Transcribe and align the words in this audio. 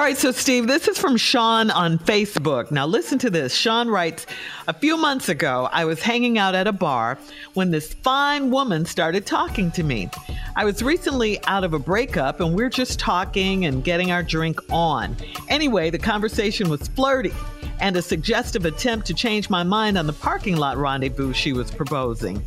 All 0.00 0.06
right, 0.06 0.16
so 0.16 0.32
Steve, 0.32 0.66
this 0.66 0.88
is 0.88 0.96
from 0.96 1.18
Sean 1.18 1.70
on 1.70 1.98
Facebook. 1.98 2.70
Now, 2.70 2.86
listen 2.86 3.18
to 3.18 3.28
this. 3.28 3.54
Sean 3.54 3.86
writes 3.86 4.24
A 4.66 4.72
few 4.72 4.96
months 4.96 5.28
ago, 5.28 5.68
I 5.70 5.84
was 5.84 6.00
hanging 6.00 6.38
out 6.38 6.54
at 6.54 6.66
a 6.66 6.72
bar 6.72 7.18
when 7.52 7.70
this 7.70 7.92
fine 7.92 8.50
woman 8.50 8.86
started 8.86 9.26
talking 9.26 9.70
to 9.72 9.82
me. 9.82 10.08
I 10.56 10.64
was 10.64 10.82
recently 10.82 11.38
out 11.44 11.64
of 11.64 11.74
a 11.74 11.78
breakup 11.78 12.40
and 12.40 12.54
we're 12.54 12.70
just 12.70 12.98
talking 12.98 13.66
and 13.66 13.84
getting 13.84 14.10
our 14.10 14.22
drink 14.22 14.58
on. 14.72 15.18
Anyway, 15.50 15.90
the 15.90 15.98
conversation 15.98 16.70
was 16.70 16.88
flirty 16.88 17.34
and 17.80 17.96
a 17.96 18.02
suggestive 18.02 18.64
attempt 18.64 19.06
to 19.06 19.14
change 19.14 19.48
my 19.48 19.62
mind 19.62 19.96
on 19.96 20.06
the 20.06 20.12
parking 20.12 20.56
lot 20.56 20.76
rendezvous 20.76 21.32
she 21.32 21.52
was 21.52 21.70
proposing. 21.70 22.44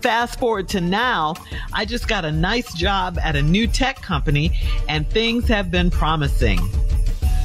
Fast 0.00 0.38
forward 0.38 0.68
to 0.70 0.80
now, 0.80 1.34
I 1.72 1.84
just 1.84 2.08
got 2.08 2.24
a 2.24 2.32
nice 2.32 2.72
job 2.74 3.18
at 3.22 3.36
a 3.36 3.42
new 3.42 3.66
tech 3.66 4.00
company 4.02 4.58
and 4.88 5.08
things 5.08 5.48
have 5.48 5.70
been 5.70 5.90
promising. 5.90 6.60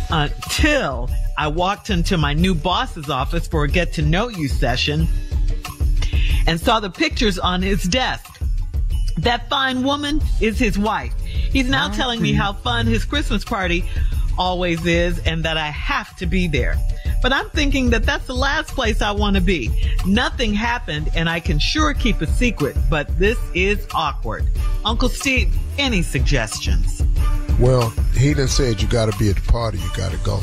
Until 0.09 1.09
I 1.37 1.47
walked 1.47 1.89
into 1.89 2.17
my 2.17 2.33
new 2.33 2.53
boss's 2.53 3.09
office 3.09 3.47
for 3.47 3.63
a 3.63 3.67
get 3.67 3.93
to 3.93 4.01
know 4.01 4.27
you 4.27 4.47
session 4.47 5.07
and 6.45 6.59
saw 6.59 6.79
the 6.79 6.89
pictures 6.89 7.39
on 7.39 7.61
his 7.61 7.83
desk. 7.83 8.29
That 9.17 9.49
fine 9.49 9.83
woman 9.83 10.21
is 10.41 10.59
his 10.59 10.77
wife. 10.77 11.13
He's 11.23 11.69
now 11.69 11.89
telling 11.89 12.21
me 12.21 12.33
how 12.33 12.53
fun 12.53 12.87
his 12.87 13.05
Christmas 13.05 13.45
party 13.45 13.85
always 14.37 14.85
is 14.85 15.19
and 15.25 15.43
that 15.43 15.57
I 15.57 15.67
have 15.67 16.15
to 16.17 16.25
be 16.25 16.47
there. 16.47 16.77
But 17.21 17.31
I'm 17.31 17.49
thinking 17.51 17.89
that 17.91 18.05
that's 18.05 18.27
the 18.27 18.35
last 18.35 18.71
place 18.71 19.01
I 19.01 19.11
want 19.11 19.35
to 19.35 19.41
be. 19.41 19.71
Nothing 20.05 20.53
happened 20.53 21.09
and 21.15 21.29
I 21.29 21.39
can 21.39 21.57
sure 21.57 21.93
keep 21.93 22.21
a 22.21 22.27
secret, 22.27 22.75
but 22.89 23.07
this 23.17 23.37
is 23.53 23.87
awkward. 23.93 24.45
Uncle 24.83 25.09
Steve, 25.09 25.55
any 25.77 26.01
suggestions? 26.01 27.01
Well, 27.59 27.89
he 28.17 28.33
done 28.33 28.47
said 28.47 28.81
you 28.81 28.87
got 28.87 29.11
to 29.11 29.17
be 29.17 29.29
at 29.29 29.37
the 29.37 29.51
party, 29.51 29.77
you 29.77 29.89
got 29.95 30.11
to 30.11 30.17
go. 30.17 30.41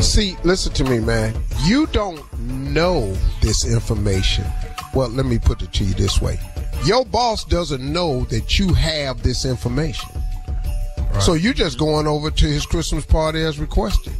See, 0.00 0.36
listen 0.44 0.72
to 0.74 0.84
me, 0.84 1.00
man. 1.00 1.34
You 1.64 1.86
don't 1.88 2.20
know 2.40 3.16
this 3.42 3.64
information. 3.64 4.44
Well, 4.94 5.08
let 5.08 5.26
me 5.26 5.38
put 5.38 5.62
it 5.62 5.72
to 5.74 5.84
you 5.84 5.94
this 5.94 6.20
way. 6.20 6.38
Your 6.84 7.04
boss 7.04 7.44
doesn't 7.44 7.80
know 7.80 8.24
that 8.24 8.58
you 8.58 8.72
have 8.74 9.22
this 9.22 9.44
information. 9.44 10.10
So 11.20 11.34
you're 11.34 11.54
just 11.54 11.78
going 11.78 12.06
over 12.06 12.30
to 12.30 12.46
his 12.46 12.66
Christmas 12.66 13.04
party 13.04 13.42
as 13.42 13.58
requested. 13.58 14.12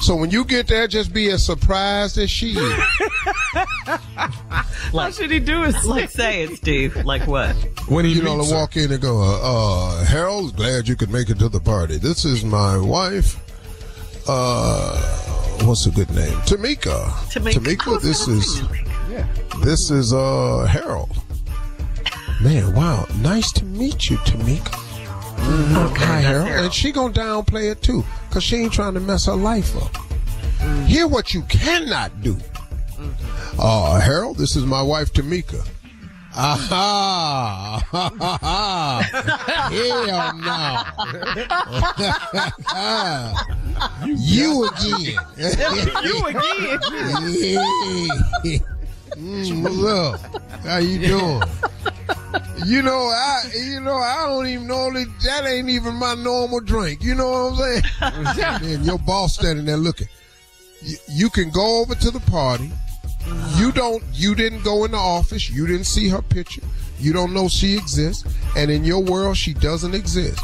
So 0.00 0.16
when 0.16 0.30
you 0.30 0.44
get 0.44 0.66
there, 0.66 0.88
just 0.88 1.12
be 1.12 1.28
as 1.30 1.44
surprised 1.44 2.16
as 2.16 2.30
she 2.30 2.52
is. 2.52 2.82
How 4.94 5.10
should 5.10 5.30
he 5.30 5.38
do 5.40 5.64
it? 5.64 5.74
Like 5.84 6.10
say 6.10 6.44
it, 6.44 6.56
Steve. 6.56 6.96
Like 7.04 7.26
what? 7.26 7.54
When 7.86 8.06
he 8.06 8.14
you 8.14 8.22
know, 8.22 8.42
to 8.42 8.50
walk 8.50 8.76
in 8.76 8.90
and 8.90 9.00
go, 9.00 9.20
uh, 9.20 9.40
uh, 9.42 10.04
Harold, 10.06 10.56
glad 10.56 10.88
you 10.88 10.96
could 10.96 11.10
make 11.10 11.28
it 11.28 11.38
to 11.40 11.50
the 11.50 11.60
party. 11.60 11.98
This 11.98 12.24
is 12.24 12.44
my 12.44 12.78
wife. 12.78 13.36
Uh, 14.26 14.98
what's 15.64 15.84
a 15.84 15.90
good 15.90 16.10
name? 16.10 16.32
Tamika. 16.42 17.10
Tamika. 17.30 17.52
Tamika 17.54 18.00
this 18.00 18.26
is, 18.26 18.62
yeah. 19.10 19.26
this 19.62 19.90
is, 19.90 20.14
uh, 20.14 20.64
Harold. 20.64 21.14
Man, 22.42 22.74
wow. 22.74 23.06
Nice 23.18 23.52
to 23.52 23.66
meet 23.66 24.08
you, 24.08 24.16
Tamika. 24.18 24.89
Mm-hmm. 25.40 25.76
Okay, 25.92 26.04
Hi, 26.04 26.20
Harold. 26.20 26.48
Harold. 26.48 26.64
And 26.66 26.74
she 26.74 26.92
gonna 26.92 27.12
downplay 27.12 27.70
it 27.70 27.82
too, 27.82 28.04
cause 28.30 28.42
she 28.42 28.56
ain't 28.56 28.72
trying 28.72 28.94
to 28.94 29.00
mess 29.00 29.26
her 29.26 29.34
life 29.34 29.76
up. 29.76 29.92
Mm-hmm. 29.92 30.84
Hear 30.86 31.06
what 31.06 31.34
you 31.34 31.42
cannot 31.42 32.22
do. 32.22 32.34
Mm-hmm. 32.34 33.60
Uh, 33.60 34.00
Harold, 34.00 34.38
this 34.38 34.56
is 34.56 34.64
my 34.64 34.82
wife 34.82 35.12
Tamika. 35.12 35.66
Aha! 36.36 37.82
Hell 39.72 40.06
no! 40.36 40.84
you 44.16 44.64
again. 44.66 45.18
you 46.04 46.26
again. 46.26 46.78
mm, 49.16 49.62
what's 49.62 49.82
up? 49.84 50.20
How 50.64 50.76
you 50.78 50.98
doing? 51.08 51.42
You 52.66 52.82
know, 52.82 53.08
I 53.08 53.42
you 53.54 53.80
know, 53.80 53.96
I 53.96 54.26
don't 54.26 54.46
even 54.46 54.66
know 54.66 54.92
that 54.92 55.06
that 55.24 55.46
ain't 55.46 55.68
even 55.68 55.94
my 55.94 56.14
normal 56.14 56.60
drink. 56.60 57.02
You 57.02 57.14
know 57.14 57.30
what 57.30 57.62
I'm 58.00 58.34
saying? 58.34 58.72
and 58.74 58.84
your 58.84 58.98
boss 58.98 59.34
standing 59.34 59.64
there 59.64 59.76
looking. 59.76 60.08
You, 60.82 60.96
you 61.08 61.30
can 61.30 61.50
go 61.50 61.80
over 61.80 61.94
to 61.94 62.10
the 62.10 62.20
party. 62.20 62.70
You 63.56 63.72
don't. 63.72 64.02
You 64.12 64.34
didn't 64.34 64.62
go 64.62 64.84
in 64.84 64.92
the 64.92 64.98
office. 64.98 65.50
You 65.50 65.66
didn't 65.66 65.84
see 65.84 66.08
her 66.08 66.22
picture. 66.22 66.62
You 66.98 67.12
don't 67.12 67.32
know 67.32 67.48
she 67.48 67.76
exists. 67.76 68.24
And 68.56 68.70
in 68.70 68.84
your 68.84 69.02
world, 69.02 69.36
she 69.36 69.54
doesn't 69.54 69.94
exist. 69.94 70.40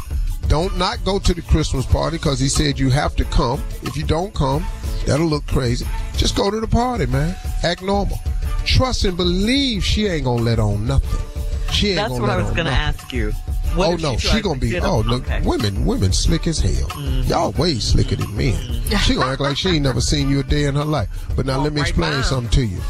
Don't 0.47 0.77
not 0.77 1.03
go 1.03 1.19
to 1.19 1.33
the 1.33 1.41
Christmas 1.41 1.85
party 1.85 2.17
because 2.17 2.39
he 2.39 2.47
said 2.47 2.79
you 2.79 2.89
have 2.89 3.15
to 3.17 3.25
come. 3.25 3.61
If 3.83 3.97
you 3.97 4.03
don't 4.03 4.33
come, 4.33 4.65
that'll 5.05 5.27
look 5.27 5.45
crazy. 5.47 5.85
Just 6.15 6.35
go 6.35 6.49
to 6.49 6.59
the 6.59 6.67
party, 6.67 7.05
man. 7.05 7.35
Act 7.63 7.83
normal. 7.83 8.19
Trust 8.63 9.05
and 9.05 9.17
believe 9.17 9.83
she 9.83 10.07
ain't 10.07 10.23
gonna 10.25 10.41
let 10.41 10.59
on 10.59 10.87
nothing. 10.87 11.36
She 11.77 11.87
ain't 11.89 11.95
That's 11.97 12.09
gonna 12.09 12.21
what 12.21 12.29
I 12.31 12.37
was 12.37 12.51
going 12.51 12.65
to 12.65 12.71
ask 12.71 13.13
you. 13.13 13.31
What 13.75 13.87
oh 13.89 13.95
no, 13.97 14.17
she, 14.17 14.27
she 14.29 14.41
gonna 14.41 14.59
be. 14.59 14.79
Oh 14.79 15.01
look, 15.01 15.23
Okay. 15.23 15.41
women, 15.41 15.85
women 15.85 16.11
slick 16.11 16.47
as 16.47 16.59
hell. 16.59 16.87
Mm-hmm. 16.89 17.29
Y'all 17.29 17.51
way 17.51 17.75
slicker 17.75 18.15
than 18.15 18.35
men. 18.35 18.55
She 19.03 19.13
gonna 19.15 19.31
act 19.33 19.41
like 19.41 19.57
she 19.57 19.69
ain't 19.69 19.83
never 19.83 20.01
seen 20.01 20.29
you 20.29 20.39
a 20.39 20.43
day 20.43 20.63
in 20.65 20.73
her 20.75 20.85
life. 20.85 21.09
But 21.35 21.45
now 21.45 21.61
let 21.61 21.73
me 21.73 21.81
right 21.81 21.89
explain 21.89 22.11
now. 22.11 22.21
something 22.23 22.49
to 22.51 22.65
you. 22.65 22.81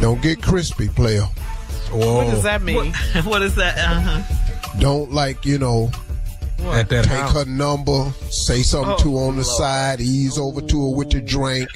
Don't 0.00 0.22
get 0.22 0.40
crispy, 0.42 0.88
player. 0.88 1.22
What 1.90 2.24
does 2.30 2.42
that 2.44 2.62
mean? 2.62 2.92
What, 2.92 3.24
what 3.26 3.42
is 3.42 3.54
that? 3.56 3.76
Uh-huh. 3.78 4.78
Don't 4.80 5.12
like 5.12 5.44
you 5.44 5.58
know 5.58 5.90
at 6.60 6.88
that 6.88 7.04
Take 7.04 7.12
house. 7.12 7.34
her 7.34 7.44
number, 7.44 8.10
say 8.30 8.62
something 8.62 8.94
Oh, 8.94 9.02
to 9.02 9.16
her 9.18 9.24
on 9.24 9.36
the 9.36 9.44
side, 9.44 10.00
ease 10.00 10.38
over 10.38 10.60
to 10.62 10.82
her 10.90 10.96
with 10.96 11.10
the 11.10 11.20
drink. 11.20 11.68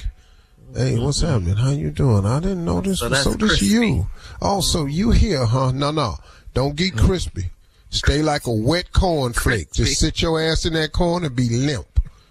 Hey, 0.73 0.93
mm-hmm. 0.93 1.03
what's 1.03 1.19
happening? 1.21 1.55
How 1.55 1.71
you 1.71 1.89
doing? 1.89 2.25
I 2.25 2.39
didn't 2.39 2.63
know 2.63 2.79
this 2.79 2.99
So 2.99 3.09
was 3.09 3.23
so 3.23 3.31
this 3.31 3.59
crispy. 3.59 3.65
you. 3.65 4.07
Oh, 4.41 4.61
so 4.61 4.79
mm-hmm. 4.79 4.89
you 4.89 5.11
here, 5.11 5.45
huh? 5.45 5.71
No, 5.71 5.91
no. 5.91 6.15
Don't 6.53 6.75
get 6.75 6.93
mm-hmm. 6.93 7.05
crispy. 7.05 7.51
Stay 7.89 8.21
like 8.21 8.47
a 8.47 8.53
wet 8.53 8.91
cornflake. 8.93 9.73
Just 9.73 9.99
sit 9.99 10.21
your 10.21 10.41
ass 10.41 10.65
in 10.65 10.73
that 10.73 10.93
corner 10.93 11.27
and 11.27 11.35
be 11.35 11.49
limp. 11.49 11.87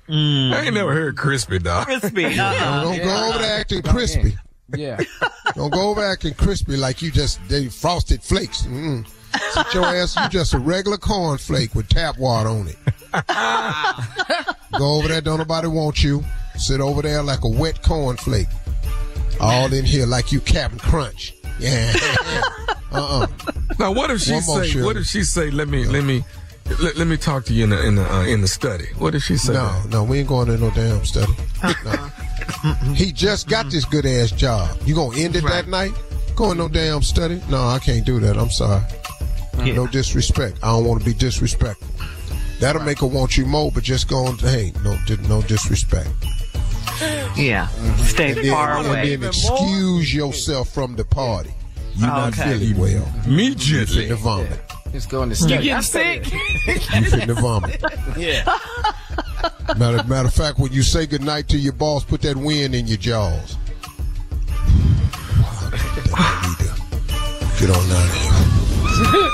Mm. 0.09 0.55
I 0.55 0.63
ain't 0.63 0.75
never 0.75 0.95
heard 0.95 1.19
crispy, 1.19 1.59
dog. 1.59 1.85
Crispy. 1.85 2.25
Uh-uh. 2.39 2.83
Don't 2.83 3.03
go 3.03 3.29
over 3.29 3.39
there 3.39 3.61
acting 3.61 3.83
crispy. 3.83 4.37
Yeah. 4.75 4.99
Don't 5.55 5.73
go 5.73 5.91
over 5.91 6.03
acting 6.03 6.33
crispy 6.35 6.77
like 6.77 7.03
you 7.03 7.11
just 7.11 7.47
they 7.49 7.69
frosted 7.69 8.23
flakes. 8.23 8.63
Mm. 8.63 9.07
Sit 9.53 9.75
your 9.75 9.85
ass, 9.97 10.17
you 10.17 10.29
just 10.31 10.55
a 10.55 10.59
regular 10.59 10.97
cornflake 10.97 11.75
with 11.75 11.89
tap 11.89 12.19
water 12.19 12.49
on 12.49 12.69
it. 12.69 12.79
go 14.79 14.93
over 14.97 15.09
there, 15.09 15.21
don't 15.21 15.39
nobody 15.39 15.69
want 15.69 16.03
you. 16.03 16.25
Sit 16.61 16.81
over 16.83 17.01
there 17.01 17.23
like 17.23 17.43
a 17.43 17.49
wet 17.49 17.83
cornflake. 17.83 18.53
All 19.41 19.73
in 19.73 19.85
here 19.85 20.05
like 20.05 20.31
you 20.31 20.41
Captain 20.41 20.79
Crunch. 20.79 21.35
Yeah. 21.59 21.93
uh-uh. 22.93 23.27
Now, 23.79 23.93
what 23.93 24.11
if 24.11 24.21
she 24.21 24.33
One 24.33 24.43
say? 24.43 24.69
Shirley. 24.69 24.85
What 24.85 24.97
if 24.99 25.07
she 25.07 25.23
say? 25.25 25.51
Let 25.51 25.69
me, 25.69 25.87
let 25.87 26.05
me, 26.05 26.23
let, 26.83 26.97
let 26.97 27.07
me 27.07 27.17
talk 27.17 27.47
to 27.47 27.55
you 27.55 27.65
in 27.65 27.71
the 27.71 27.87
in 27.87 27.95
the 27.95 28.15
uh, 28.15 28.27
in 28.27 28.43
the 28.43 28.49
study. 28.49 28.89
What 28.99 29.13
did 29.13 29.23
she 29.23 29.39
say? 29.39 29.55
No, 29.55 29.69
that? 29.69 29.89
no, 29.89 30.05
we 30.05 30.19
ain't 30.19 30.29
going 30.29 30.49
to 30.49 30.59
no 30.59 30.71
damn 30.71 31.03
study. 31.07 31.33
No. 31.85 32.93
he 32.95 33.11
just 33.11 33.49
got 33.49 33.71
this 33.71 33.87
good 33.87 34.05
ass 34.05 34.31
job. 34.31 34.77
You 34.85 34.95
gonna 34.95 35.17
end 35.17 35.37
it 35.37 35.45
that 35.45 35.67
night? 35.67 35.93
Going 36.37 36.59
no 36.59 36.69
damn 36.69 37.03
study? 37.03 37.41
No, 37.49 37.69
I 37.69 37.79
can't 37.79 38.05
do 38.05 38.21
that. 38.21 38.37
I'm 38.37 38.51
sorry. 38.51 38.83
No 39.59 39.87
disrespect. 39.87 40.59
I 40.63 40.69
don't 40.69 40.85
want 40.85 41.01
to 41.01 41.07
be 41.07 41.15
disrespectful. 41.15 41.89
That'll 42.61 42.83
make 42.83 43.01
her 43.01 43.07
want 43.07 43.39
you 43.39 43.47
more, 43.47 43.73
but 43.73 43.83
just 43.83 44.09
go 44.09 44.27
on. 44.27 44.37
Hey, 44.39 44.73
no, 44.85 44.99
no 45.29 45.43
disrespect. 45.43 46.11
Yeah. 47.37 47.67
Mm-hmm. 47.67 48.03
Stay 48.05 48.29
And 48.33 48.39
then, 48.39 48.53
far 48.53 48.79
and 48.79 48.87
away. 48.89 49.17
then 49.17 49.29
excuse 49.29 50.15
yourself 50.15 50.69
from 50.71 50.97
the 50.97 51.05
party. 51.05 51.51
You're 51.97 52.11
oh, 52.11 52.13
not 52.15 52.39
Okay. 52.39 52.59
feeling 52.59 52.79
well. 52.79 53.07
Me, 53.27 53.45
You 53.45 53.51
Immediately. 53.53 54.09
finna 54.09 54.17
vomit. 54.17 54.61
Just 54.93 55.09
going 55.09 55.29
to 55.31 55.37
study. 55.37 55.55
You 55.55 55.61
getting 55.63 55.83
sick? 55.83 56.27
You 56.33 56.41
finna 57.11 57.41
vomit. 57.41 57.83
Yeah. 58.19 58.45
Matter, 59.79 60.03
matter 60.09 60.29
of 60.29 60.35
fact, 60.35 60.59
when 60.59 60.73
you 60.73 60.83
say 60.83 61.07
goodnight 61.07 61.49
to 61.49 61.59
your 61.59 61.73
boss, 61.73 62.05
put 62.05 62.21
that 62.23 62.37
wind 62.37 62.75
in 62.75 62.87
your 62.89 62.99
jaws. 62.99 63.57
I 66.13 66.47
need 66.49 66.67
to 66.67 67.67
Get 67.67 67.71
on 67.77 67.89
down 67.89 68.09
here. 68.11 69.31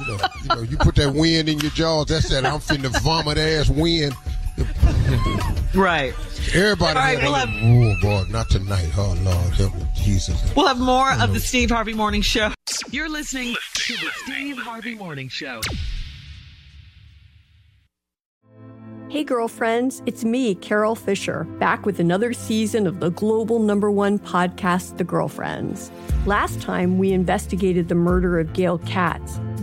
you, 0.00 0.06
know, 0.06 0.18
you 0.42 0.48
know, 0.48 0.62
you 0.62 0.76
put 0.78 0.94
that 0.96 1.12
wind 1.14 1.48
in 1.48 1.58
your 1.60 1.70
jaws. 1.70 2.06
That's 2.06 2.28
that 2.30 2.44
I'm 2.44 2.58
finna 2.60 2.90
vomit 3.02 3.38
ass 3.38 3.68
wind. 3.70 4.14
Right. 5.74 6.14
Everybody, 6.52 6.98
All 6.98 7.04
right, 7.04 7.18
we'll 7.22 7.34
have- 7.34 7.48
oh 7.62 7.94
boy, 8.00 8.24
not 8.30 8.48
tonight. 8.50 8.88
Oh 8.96 9.16
Lord, 9.22 9.54
help 9.54 9.74
me, 9.74 9.86
Jesus. 9.96 10.40
We'll 10.54 10.68
have 10.68 10.78
more 10.78 11.12
of 11.12 11.32
the 11.32 11.40
Steve 11.40 11.70
Harvey 11.70 11.94
Morning 11.94 12.22
Show. 12.22 12.52
You're 12.90 13.08
listening 13.08 13.54
to 13.74 13.92
the 13.94 14.10
Steve 14.24 14.58
Harvey 14.58 14.94
Morning 14.94 15.28
Show. 15.28 15.60
Hey, 19.08 19.22
girlfriends, 19.24 20.02
it's 20.06 20.24
me, 20.24 20.54
Carol 20.56 20.94
Fisher, 20.96 21.44
back 21.60 21.86
with 21.86 22.00
another 22.00 22.32
season 22.32 22.86
of 22.86 22.98
the 23.00 23.10
global 23.10 23.60
number 23.60 23.90
one 23.90 24.18
podcast, 24.18 24.96
The 24.96 25.04
Girlfriends. 25.04 25.90
Last 26.26 26.60
time, 26.60 26.98
we 26.98 27.12
investigated 27.12 27.88
the 27.88 27.94
murder 27.94 28.40
of 28.40 28.52
Gail 28.54 28.78
Katz. 28.78 29.38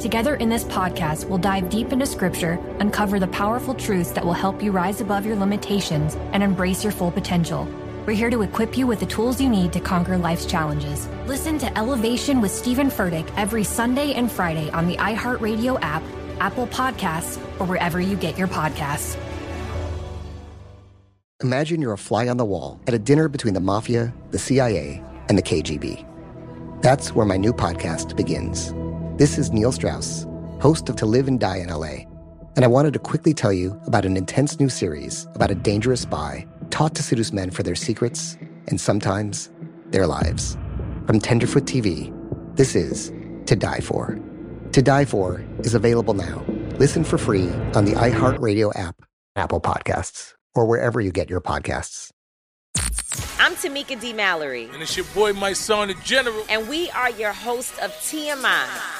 Together 0.00 0.36
in 0.36 0.48
this 0.48 0.64
podcast, 0.64 1.26
we'll 1.26 1.36
dive 1.36 1.68
deep 1.68 1.92
into 1.92 2.06
scripture, 2.06 2.58
uncover 2.78 3.20
the 3.20 3.26
powerful 3.28 3.74
truths 3.74 4.12
that 4.12 4.24
will 4.24 4.32
help 4.32 4.62
you 4.62 4.72
rise 4.72 5.02
above 5.02 5.26
your 5.26 5.36
limitations 5.36 6.14
and 6.32 6.42
embrace 6.42 6.82
your 6.82 6.90
full 6.90 7.10
potential. 7.10 7.68
We're 8.06 8.14
here 8.14 8.30
to 8.30 8.40
equip 8.40 8.78
you 8.78 8.86
with 8.86 9.00
the 9.00 9.06
tools 9.06 9.42
you 9.42 9.50
need 9.50 9.74
to 9.74 9.80
conquer 9.80 10.16
life's 10.16 10.46
challenges. 10.46 11.06
Listen 11.26 11.58
to 11.58 11.78
Elevation 11.78 12.40
with 12.40 12.50
Stephen 12.50 12.88
Furtick 12.88 13.30
every 13.36 13.62
Sunday 13.62 14.14
and 14.14 14.32
Friday 14.32 14.70
on 14.70 14.88
the 14.88 14.96
iHeartRadio 14.96 15.78
app, 15.82 16.02
Apple 16.40 16.66
Podcasts, 16.68 17.36
or 17.60 17.66
wherever 17.66 18.00
you 18.00 18.16
get 18.16 18.38
your 18.38 18.48
podcasts. 18.48 19.18
Imagine 21.42 21.82
you're 21.82 21.92
a 21.92 21.98
fly 21.98 22.26
on 22.28 22.38
the 22.38 22.46
wall 22.46 22.80
at 22.86 22.94
a 22.94 22.98
dinner 22.98 23.28
between 23.28 23.52
the 23.52 23.60
mafia, 23.60 24.14
the 24.30 24.38
CIA, 24.38 25.04
and 25.28 25.36
the 25.36 25.42
KGB. 25.42 26.06
That's 26.80 27.14
where 27.14 27.26
my 27.26 27.36
new 27.36 27.52
podcast 27.52 28.16
begins. 28.16 28.72
This 29.20 29.36
is 29.36 29.52
Neil 29.52 29.70
Strauss, 29.70 30.26
host 30.62 30.88
of 30.88 30.96
To 30.96 31.04
Live 31.04 31.28
and 31.28 31.38
Die 31.38 31.58
in 31.58 31.68
LA, 31.68 32.06
and 32.56 32.64
I 32.64 32.68
wanted 32.68 32.94
to 32.94 32.98
quickly 32.98 33.34
tell 33.34 33.52
you 33.52 33.78
about 33.86 34.06
an 34.06 34.16
intense 34.16 34.58
new 34.58 34.70
series 34.70 35.26
about 35.34 35.50
a 35.50 35.54
dangerous 35.54 36.00
spy 36.00 36.46
taught 36.70 36.94
to 36.94 37.02
seduce 37.02 37.30
men 37.30 37.50
for 37.50 37.62
their 37.62 37.74
secrets 37.74 38.38
and 38.68 38.80
sometimes 38.80 39.50
their 39.90 40.06
lives. 40.06 40.56
From 41.06 41.20
Tenderfoot 41.20 41.64
TV, 41.66 42.10
this 42.56 42.74
is 42.74 43.12
To 43.44 43.54
Die 43.54 43.80
For. 43.80 44.18
To 44.72 44.80
Die 44.80 45.04
For 45.04 45.44
is 45.58 45.74
available 45.74 46.14
now. 46.14 46.42
Listen 46.78 47.04
for 47.04 47.18
free 47.18 47.50
on 47.74 47.84
the 47.84 47.92
iHeartRadio 47.92 48.74
app, 48.74 49.02
Apple 49.36 49.60
Podcasts, 49.60 50.32
or 50.54 50.64
wherever 50.64 50.98
you 50.98 51.12
get 51.12 51.28
your 51.28 51.42
podcasts. 51.42 52.10
I'm 53.38 53.54
Tamika 53.54 54.00
D. 54.00 54.14
Mallory, 54.14 54.70
And 54.72 54.80
it's 54.80 54.96
your 54.96 55.04
boy, 55.12 55.34
Mysonne, 55.34 55.88
the 55.88 55.94
general. 56.04 56.42
and 56.48 56.66
we 56.70 56.88
are 56.92 57.10
your 57.10 57.32
hosts 57.34 57.78
of 57.80 57.90
TMI. 58.00 58.99